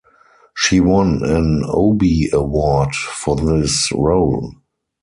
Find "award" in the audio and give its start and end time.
2.33-2.95